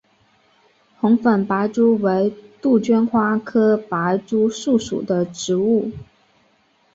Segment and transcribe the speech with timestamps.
[0.99, 5.91] 红粉白珠为杜鹃花科白珠树属的植物。